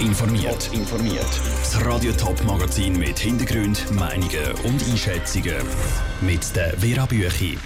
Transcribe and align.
informiert. 0.00 0.70
informiert. 0.72 1.40
Das 1.60 1.84
Radio 1.84 2.12
Top 2.12 2.42
Magazin 2.44 2.98
mit 2.98 3.18
Hintergrund, 3.18 3.84
Meinungen 3.92 4.52
und 4.64 4.82
Einschätzungen 4.90 5.56
mit 6.20 6.54
der 6.56 6.76
Vera 6.78 7.06
Büchi. 7.06 7.58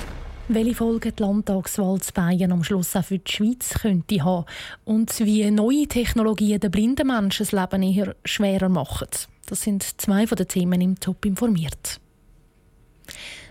Welche 0.48 0.74
Folgen 0.74 1.12
die 1.16 1.22
Landtagswahl 1.22 2.00
zu 2.00 2.12
Bayern 2.12 2.52
am 2.52 2.64
Schluss 2.64 2.96
auch 2.96 3.04
für 3.04 3.18
die 3.18 3.32
Schweiz 3.32 3.74
könnte 3.80 4.24
haben 4.24 4.46
und 4.84 5.18
wie 5.20 5.50
neue 5.50 5.86
Technologien 5.86 6.60
den 6.60 6.70
blinden 6.70 7.06
Menschen 7.06 7.46
das 7.46 7.52
Leben 7.52 7.82
eher 7.82 8.16
schwerer 8.24 8.68
machen. 8.68 9.08
Das 9.46 9.62
sind 9.62 10.00
zwei 10.00 10.26
von 10.26 10.36
den 10.36 10.48
Themen 10.48 10.80
im 10.80 10.98
Top 10.98 11.24
informiert. 11.24 12.00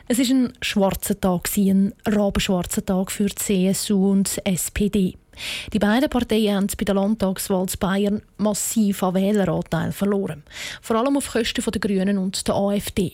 Es 0.08 0.20
ist 0.20 0.32
ein 0.32 0.54
schwarzer 0.62 1.20
Tag, 1.20 1.50
ein 1.58 1.94
rabenschwarzer 2.06 2.86
Tag 2.86 3.12
für 3.12 3.26
die 3.26 3.36
CSU 3.36 4.12
und 4.12 4.38
die 4.38 4.46
SPD. 4.46 5.16
Die 5.74 5.80
beiden 5.80 6.10
Parteien 6.10 6.56
haben 6.56 6.68
bei 6.78 6.86
der 6.86 6.96
Landtagswahl 6.96 7.68
zu 7.68 7.78
Bayern 7.78 8.22
massiv 8.38 9.04
an 9.04 9.16
Wähleranteil 9.16 9.92
verloren. 9.92 10.44
Vor 10.82 10.96
allem 10.98 11.18
auf 11.18 11.32
Kosten 11.32 11.64
der 11.72 11.82
Grünen 11.82 12.18
und 12.18 12.48
der 12.48 12.56
AfD. 12.56 13.14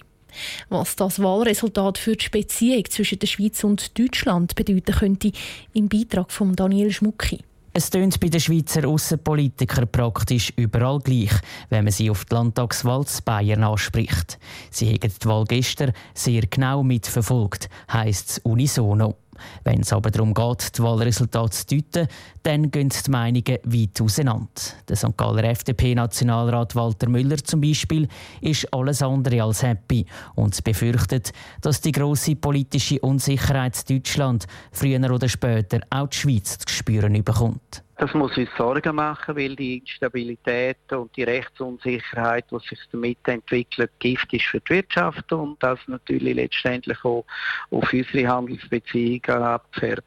Was 0.70 0.96
das 0.96 1.22
Wahlresultat 1.22 1.98
für 1.98 2.16
die 2.16 2.30
Beziehung 2.30 2.86
zwischen 2.90 3.20
der 3.20 3.28
Schweiz 3.28 3.64
und 3.64 3.98
Deutschland 3.98 4.56
bedeuten 4.56 4.96
könnte, 4.96 5.32
im 5.74 5.90
Beitrag 5.90 6.32
von 6.32 6.56
Daniel 6.56 6.92
Schmucki. 6.92 7.40
Es 7.76 7.90
tönt 7.90 8.20
bei 8.20 8.28
den 8.28 8.40
Schweizer 8.40 8.88
Außenpolitikern 8.88 9.88
praktisch 9.92 10.54
überall 10.58 11.00
gleich, 11.00 11.32
wenn 11.70 11.86
man 11.86 11.92
sie 11.92 12.12
auf 12.12 12.26
die 12.26 12.36
Landtagswahl 12.36 13.04
zu 13.06 13.24
Bayern 13.24 13.64
anspricht. 13.64 14.38
Sie 14.70 14.90
haben 14.90 15.00
die 15.00 15.26
Wahl 15.28 15.46
gestern 15.46 15.92
sehr 16.14 16.44
genau 16.44 16.84
mitverfolgt, 16.84 17.70
heisst 17.92 18.30
es 18.30 18.38
unisono. 18.40 19.16
Wenn 19.64 19.82
es 19.82 19.94
aber 19.94 20.12
darum 20.12 20.34
geht, 20.34 20.78
die 20.78 20.84
Wahlresultate 20.84 21.52
zu 21.52 21.66
deuten, 21.66 22.08
dann 22.44 22.72
gehen 22.72 22.90
die 22.90 23.12
Meinungen 23.12 23.58
weit 23.64 24.02
auseinander. 24.02 24.50
Der 24.88 24.96
St. 24.96 25.16
Galler 25.18 25.44
FDP-Nationalrat 25.44 26.76
Walter 26.76 27.10
Müller 27.10 27.38
zum 27.38 27.62
Beispiel 27.62 28.08
ist 28.42 28.72
alles 28.74 29.02
andere 29.02 29.44
als 29.44 29.64
happy 29.64 30.06
und 30.36 30.64
befürchtet, 30.64 31.32
dass 31.62 31.82
die 31.82 31.92
große 31.92 32.36
politische 32.36 33.00
Unsicherheit 33.00 33.90
Deutschland 33.90 34.46
früher 34.72 35.12
oder 35.12 35.30
später 35.30 35.80
auch 35.90 36.08
die 36.08 36.18
Schweiz 36.18 36.58
zu 36.58 36.74
spüren 36.74 37.24
bekommt. 37.24 37.84
Das 37.98 38.14
muss 38.16 38.36
uns 38.38 38.50
Sorgen 38.58 38.96
machen, 38.96 39.36
weil 39.36 39.56
die 39.56 39.78
Instabilität 39.78 40.92
und 40.92 41.16
die 41.16 41.24
Rechtsunsicherheit, 41.24 42.46
die 42.52 42.58
sich 42.68 42.80
damit 42.92 43.20
entwickelt, 43.28 43.92
Gift 44.00 44.34
ist 44.34 44.46
für 44.46 44.60
die 44.62 44.76
Wirtschaft 44.76 45.32
und 45.32 45.62
das 45.62 45.80
natürlich 45.88 46.36
letztendlich 46.36 47.04
auch 47.06 47.24
auf 47.70 47.94
unsere 47.94 48.28
Handelsbeziehungen 48.28 49.44
abfährt. 49.44 50.04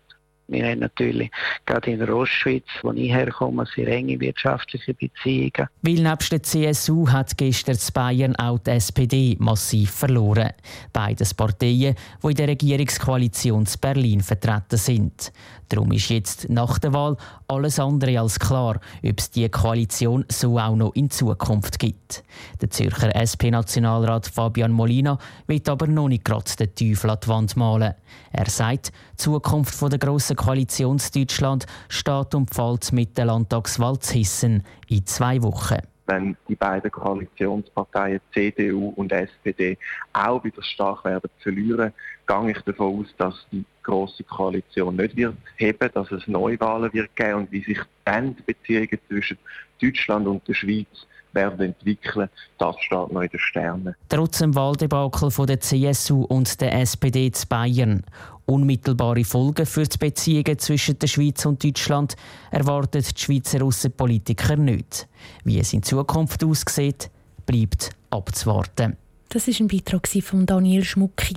Wir 0.48 0.64
haben 0.66 0.78
natürlich 0.78 1.30
gerade 1.64 1.90
in 1.90 1.98
der 1.98 2.14
Ostschweiz, 2.14 2.64
wo 2.82 2.92
ich 2.92 3.12
herkomme, 3.12 3.66
sehr 3.74 3.88
enge 3.88 4.20
wirtschaftliche 4.20 4.94
Beziehungen. 4.94 5.68
Weil 5.82 5.94
nebst 5.94 6.30
der 6.30 6.42
CSU 6.42 7.08
hat 7.08 7.36
gestern 7.36 7.74
in 7.74 7.92
Bayern 7.92 8.36
auch 8.36 8.58
die 8.60 8.70
SPD 8.70 9.36
massiv 9.40 9.90
verloren. 9.90 10.52
Beides 10.92 11.34
Parteien, 11.34 11.96
die 12.22 12.28
in 12.28 12.34
der 12.34 12.48
Regierungskoalition 12.48 13.66
zu 13.66 13.78
Berlin 13.78 14.20
vertreten 14.20 14.76
sind. 14.76 15.32
Darum 15.68 15.90
ist 15.90 16.10
jetzt 16.10 16.48
nach 16.48 16.78
der 16.78 16.92
Wahl 16.92 17.16
alles 17.48 17.80
andere 17.80 18.20
als 18.20 18.38
klar, 18.38 18.78
ob 19.02 19.18
es 19.18 19.30
diese 19.30 19.48
Koalition 19.48 20.24
so 20.30 20.58
auch 20.58 20.76
noch 20.76 20.94
in 20.94 21.10
Zukunft 21.10 21.80
gibt. 21.80 22.22
Der 22.60 22.70
Zürcher 22.70 23.14
SP-Nationalrat 23.16 24.28
Fabian 24.28 24.70
Molina 24.70 25.18
wird 25.48 25.68
aber 25.68 25.88
noch 25.88 26.08
nicht 26.08 26.24
gerade 26.24 26.44
den 26.56 26.74
Teufel 26.74 27.10
an 27.10 27.18
die 27.22 27.28
Wand 27.28 27.56
malen. 27.56 27.94
Er 28.32 28.48
sagt, 28.48 28.92
die 29.14 29.16
Zukunft 29.16 29.80
der 29.80 29.98
grossen 29.98 30.35
Koalition 30.36 30.98
Deutschland 31.14 31.66
steht 31.88 32.34
und 32.34 32.54
fällt 32.54 32.92
mit 32.92 33.16
der 33.18 33.26
Landtagswahl 33.26 33.98
Hissen 34.02 34.62
in 34.88 35.06
zwei 35.06 35.42
Wochen 35.42 35.78
wenn 36.06 36.36
die 36.48 36.54
beiden 36.54 36.90
Koalitionsparteien 36.90 38.20
CDU 38.32 38.92
und 38.96 39.12
SPD 39.12 39.76
auch 40.12 40.42
wieder 40.44 40.62
stark 40.62 41.04
werden 41.04 41.30
verlieren, 41.38 41.92
gehe 42.26 42.50
ich 42.50 42.60
davon 42.62 43.00
aus, 43.00 43.06
dass 43.18 43.46
die 43.50 43.64
große 43.82 44.24
Koalition 44.24 44.96
nicht 44.96 45.16
wird 45.16 45.36
heben, 45.56 45.90
dass 45.92 46.10
es 46.12 46.26
Neuwahlen 46.26 46.92
wird 46.92 47.14
geben 47.16 47.34
und 47.40 47.52
wie 47.52 47.62
sich 47.62 47.80
dann 48.04 48.36
die 48.36 48.42
Beziehungen 48.42 48.98
zwischen 49.08 49.38
Deutschland 49.80 50.26
und 50.26 50.46
der 50.46 50.54
Schweiz 50.54 50.86
werden 51.32 51.66
entwickeln, 51.66 52.30
das 52.58 52.76
steht 52.80 53.12
noch 53.12 53.22
in 53.22 53.28
den 53.28 53.38
Sternen. 53.38 53.94
Trotz 54.08 54.38
dem 54.38 54.54
Wahldebakel 54.54 55.30
von 55.30 55.46
der 55.46 55.60
CSU 55.60 56.22
und 56.22 56.60
der 56.60 56.80
SPD 56.80 57.30
zu 57.30 57.46
Bayern 57.46 58.02
Unmittelbare 58.46 59.24
Folgen 59.24 59.66
für 59.66 59.82
die 59.82 59.98
Beziehungen 59.98 60.58
zwischen 60.58 60.98
der 60.98 61.08
Schweiz 61.08 61.44
und 61.46 61.64
Deutschland 61.64 62.14
erwartet 62.52 63.18
die 63.18 63.20
Schweizer 63.20 63.62
Außenpolitiker 63.62 64.56
nicht. 64.56 65.08
Wie 65.44 65.58
es 65.58 65.72
in 65.72 65.82
Zukunft 65.82 66.44
aussieht, 66.44 67.10
bleibt 67.44 67.90
abzuwarten. 68.10 68.96
Das 69.28 69.48
ist 69.48 69.60
ein 69.60 69.66
Beitrag 69.66 70.06
von 70.06 70.46
Daniel 70.46 70.84
Schmucki. 70.84 71.34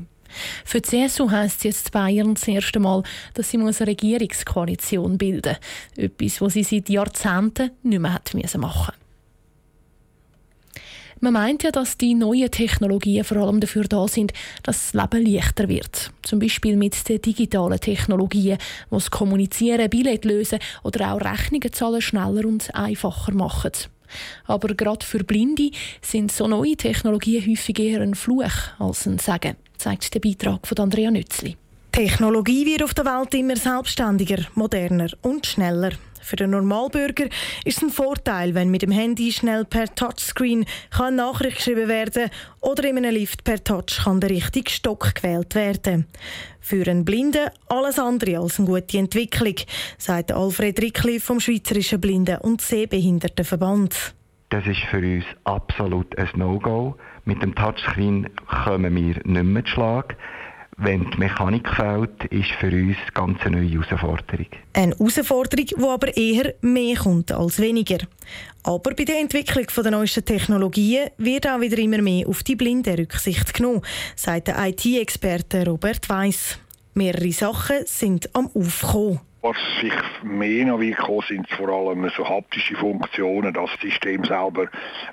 Für 0.64 0.82
die 0.82 0.90
CSU 1.08 1.32
heisst 1.32 1.58
es 1.58 1.64
jetzt 1.64 1.92
Bayern 1.92 2.36
das 2.36 2.48
erste 2.48 2.80
Mal, 2.80 3.02
dass 3.34 3.50
sie 3.50 3.58
eine 3.58 3.72
Regierungskoalition 3.80 5.18
bilden 5.18 5.56
muss. 5.96 6.06
Etwas, 6.06 6.42
was 6.42 6.54
sie 6.54 6.64
seit 6.64 6.90
Jahrzehnten 6.90 7.72
nicht 7.82 8.00
mehr 8.00 8.22
machen 8.22 8.62
musste. 8.62 8.94
Man 11.22 11.34
meint 11.34 11.64
ja, 11.64 11.72
dass 11.72 11.98
die 11.98 12.14
neuen 12.14 12.50
Technologien 12.50 13.26
vor 13.26 13.38
allem 13.38 13.60
dafür 13.60 13.84
da 13.84 14.08
sind, 14.08 14.32
dass 14.64 14.92
das 14.92 14.94
Leben 14.94 15.26
leichter 15.26 15.68
wird. 15.68 16.12
Zum 16.24 16.40
Beispiel 16.40 16.78
mit 16.78 17.10
den 17.10 17.22
digitalen 17.22 17.80
Technologien, 17.80 18.58
die 18.58 18.90
das 18.90 19.12
Kommunizieren, 19.12 19.90
Billett 19.90 20.24
lösen 20.24 20.60
oder 20.84 21.14
auch 21.14 21.22
Rechnungen 21.22 21.74
zahlen 21.74 22.02
schneller 22.02 22.46
und 22.46 22.74
einfacher 22.74 23.34
machen. 23.34 23.72
Aber 24.46 24.74
gerade 24.76 25.06
für 25.06 25.24
Blinde 25.24 25.72
sind 26.02 26.32
so 26.32 26.48
neue 26.48 26.78
Technologien 26.78 27.46
häufig 27.46 27.78
eher 27.80 28.02
ein 28.02 28.16
Fluch 28.16 28.50
als 28.80 29.06
ein 29.06 29.20
Segen, 29.20 29.56
zeigt 29.78 30.14
der 30.14 30.22
Beitrag 30.22 30.66
von 30.66 30.80
Andrea 30.80 31.12
Nützli. 31.12 31.58
Technologie 31.92 32.66
wird 32.66 32.84
auf 32.84 32.94
der 32.94 33.06
Welt 33.06 33.34
immer 33.34 33.58
selbstständiger, 33.58 34.46
moderner 34.56 35.10
und 35.22 35.46
schneller. 35.46 35.92
Für 36.22 36.36
den 36.36 36.52
Normalbürger 36.52 37.26
ist 37.66 37.78
es 37.78 37.84
ein 37.84 37.90
Vorteil, 37.90 38.56
wenn 38.56 38.70
mit 38.70 38.82
dem 38.82 38.92
Handy 38.92 39.32
schnell 39.32 39.66
per 39.66 39.94
Touchscreen 39.94 40.66
kann 40.92 41.16
Nachricht 41.16 41.58
geschrieben 41.58 41.88
werden 41.88 42.30
oder 42.62 42.84
in 42.84 42.98
einem 42.98 43.14
Lift 43.14 43.44
per 43.44 43.64
Touch 43.64 44.02
kann 44.04 44.20
der 44.20 44.30
richtige 44.30 44.70
Stock 44.70 45.16
gewählt 45.16 45.56
werden. 45.56 46.08
Für 46.60 46.88
einen 46.88 47.06
Blinden 47.06 47.50
alles 47.68 47.98
andere 47.98 48.40
als 48.40 48.60
eine 48.60 48.68
gute 48.68 48.98
Entwicklung, 48.98 49.56
sagt 49.98 50.32
Alfred 50.32 50.82
Rickli 50.82 51.20
vom 51.20 51.40
Schweizerischen 51.40 52.02
Blinden- 52.02 52.38
und 52.40 52.62
Sehbehindertenverband. 52.62 54.14
Das 54.50 54.66
ist 54.66 54.82
für 54.90 54.98
uns 54.98 55.26
absolut 55.44 56.18
ein 56.18 56.30
No-Go. 56.36 56.96
Mit 57.26 57.42
dem 57.44 57.54
Touchscreen 57.54 58.30
kommen 58.66 58.96
wir 58.96 59.16
nicht 59.24 59.26
mehr 59.26 59.64
zu 59.64 59.72
Schlag. 59.72 60.16
Wenn 60.82 61.12
die 61.12 61.18
Mechanik 61.18 61.68
fehlt, 61.76 62.24
ist 62.32 62.52
für 62.52 62.72
uns 62.72 62.96
ganz 63.14 63.38
eine 63.42 63.58
neue 63.58 63.82
Herausforderung. 63.82 64.48
Eine 64.72 64.96
Herausforderung, 64.96 65.66
die 65.66 65.84
aber 65.84 66.16
eher 66.16 66.54
mehr 66.62 66.96
kommt 66.96 67.34
als 67.34 67.60
weniger. 67.60 67.98
Aber 68.64 68.94
bei 68.94 69.04
der 69.04 69.20
Entwicklung 69.20 69.66
der 69.76 69.92
neuesten 69.92 70.24
Technologien 70.24 71.10
wird 71.18 71.48
auch 71.48 71.60
wieder 71.60 71.78
immer 71.80 72.02
mehr 72.02 72.30
auf 72.30 72.44
die 72.44 72.56
Blinde 72.56 72.98
Rücksicht 72.98 73.54
genommen, 73.54 73.82
sagt 74.16 74.48
der 74.48 74.68
IT-Experte 74.68 75.66
Robert 75.66 76.08
Weiss. 76.08 76.58
Mehrere 76.94 77.34
Sachen 77.34 77.86
sind 77.86 78.30
am 78.34 78.50
Aufkommen. 78.54 79.20
Was 79.42 79.56
sich 79.80 79.94
mehr 80.22 80.66
noch 80.66 80.82
wie 80.82 80.96
sind 81.28 81.50
vor 81.52 81.70
allem 81.70 82.10
so 82.18 82.28
haptische 82.28 82.76
Funktionen, 82.76 83.54
dass 83.54 83.70
das 83.72 83.82
System 83.82 84.26
selber 84.26 84.68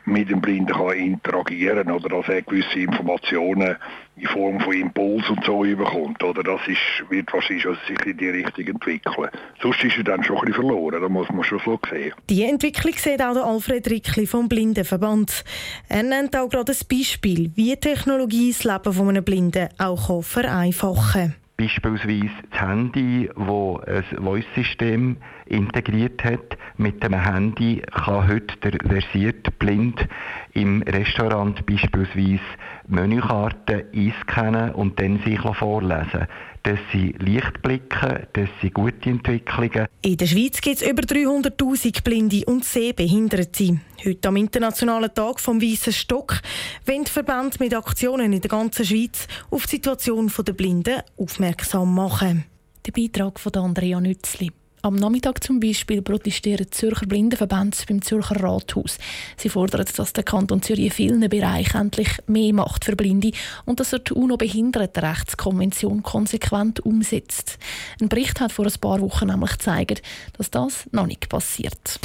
mit 0.04 0.28
dem 0.30 0.40
Blinden 0.40 0.72
kann 0.72 0.96
interagieren 0.96 1.90
oder 1.92 2.08
dass 2.08 2.28
er 2.28 2.42
gewisse 2.42 2.80
Informationen 2.80 3.76
in 4.16 4.26
Form 4.26 4.58
von 4.60 4.72
Impuls 4.72 5.28
und 5.30 5.44
so 5.44 5.64
überkommt. 5.64 6.24
Oder 6.24 6.42
das 6.42 6.60
ist, 6.66 7.08
wird 7.08 7.32
wahrscheinlich 7.32 7.66
also 7.66 7.78
sich 7.86 8.04
in 8.04 8.16
die 8.16 8.28
Richtung 8.28 8.66
entwickeln. 8.66 9.30
Sonst 9.62 9.84
ist 9.84 9.96
er 9.98 10.04
dann 10.04 10.24
schon 10.24 10.38
ein 10.38 10.46
bisschen 10.46 10.54
verloren, 10.54 11.00
das 11.00 11.10
muss 11.10 11.28
man 11.30 11.44
schon 11.44 11.60
so 11.64 11.78
sehen. 11.88 12.12
Die 12.28 12.42
Entwicklung 12.42 12.94
sieht 12.94 13.22
auch 13.22 13.34
der 13.34 13.44
Alfred 13.44 13.88
Rickli 13.88 14.26
vom 14.26 14.48
Blindenverband. 14.48 15.44
Er 15.88 16.02
nennt 16.02 16.36
auch 16.36 16.48
gerade 16.48 16.72
ein 16.72 16.78
Beispiel, 16.90 17.52
wie 17.54 17.76
Technologie 17.76 18.52
das 18.52 18.64
Leben 18.64 18.92
von 18.92 19.08
einem 19.08 19.24
Blinden 19.24 19.68
auch 19.78 20.24
vereinfachen 20.24 21.34
kann. 21.34 21.34
Beispielsweise 21.58 22.28
Handy, 22.60 23.30
wo 23.34 23.80
ein 23.86 24.04
Voice-System 24.22 25.16
integriert 25.46 26.24
hat. 26.24 26.58
Mit 26.76 27.02
dem 27.02 27.14
Handy 27.14 27.82
kann 27.92 28.28
heute 28.28 28.56
der 28.58 28.78
versierte 28.88 29.50
Blind 29.50 30.06
im 30.52 30.82
Restaurant 30.82 31.64
beispielsweise 31.66 32.40
Menükarten 32.88 33.84
einscannen 33.92 34.72
und 34.72 35.00
dann 35.00 35.20
sich 35.24 35.40
vorlesen 35.40 36.26
das 36.66 36.80
sind 36.90 37.22
Lichtblicke, 37.22 38.26
das 38.32 38.48
sind 38.60 38.74
gute 38.74 39.08
Entwicklungen. 39.08 39.86
In 40.02 40.16
der 40.16 40.26
Schweiz 40.26 40.60
gibt 40.60 40.82
es 40.82 40.88
über 40.88 41.02
300'000 41.02 42.02
Blinde 42.02 42.42
und 42.46 42.64
Sehbehinderte. 42.64 43.78
Heute 44.04 44.28
am 44.28 44.36
Internationalen 44.36 45.14
Tag 45.14 45.38
vom 45.38 45.62
Weißen 45.62 45.92
Stock 45.92 46.40
wollen 46.84 47.06
Verbände 47.06 47.58
mit 47.60 47.72
Aktionen 47.72 48.32
in 48.32 48.40
der 48.40 48.50
ganzen 48.50 48.84
Schweiz 48.84 49.28
auf 49.48 49.66
die 49.66 49.76
Situation 49.76 50.32
der 50.44 50.52
Blinden 50.54 51.02
aufmerksam 51.16 51.94
machen. 51.94 52.45
Der 52.86 52.92
Beitrag 52.92 53.40
von 53.40 53.52
Andrea 53.54 54.00
Nützli. 54.00 54.52
Am 54.82 54.94
Nachmittag 54.94 55.42
zum 55.42 55.58
Beispiel 55.58 56.02
protestieren 56.02 56.70
Zürcher 56.70 57.06
Blindenverbände 57.06 57.76
beim 57.88 58.00
Zürcher 58.00 58.40
Rathaus. 58.40 58.98
Sie 59.36 59.48
fordern, 59.48 59.84
dass 59.96 60.12
der 60.12 60.22
Kanton 60.22 60.62
Zürich 60.62 60.84
in 60.84 60.90
vielen 60.92 61.28
Bereichen 61.28 61.80
endlich 61.80 62.10
mehr 62.28 62.52
macht 62.52 62.84
für 62.84 62.94
Blinde 62.94 63.32
und 63.64 63.80
dass 63.80 63.92
er 63.92 63.98
die 63.98 64.12
UNO-Behindertenrechtskonvention 64.12 66.04
konsequent 66.04 66.78
umsetzt. 66.78 67.58
Ein 68.00 68.08
Bericht 68.08 68.38
hat 68.38 68.52
vor 68.52 68.66
ein 68.66 68.80
paar 68.80 69.00
Wochen 69.00 69.26
nämlich 69.26 69.50
gezeigt, 69.50 70.02
dass 70.38 70.52
das 70.52 70.88
noch 70.92 71.08
nicht 71.08 71.28
passiert. 71.28 71.98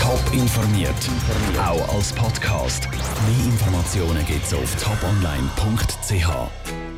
Top 0.00 0.20
informiert, 0.32 1.08
auch 1.56 1.94
als 1.94 2.12
Podcast. 2.14 2.88
Mehr 2.90 3.46
Informationen 3.46 4.26
gibt 4.26 4.44
es 4.44 4.54
auf 4.54 4.74
toponline.ch. 4.82 6.89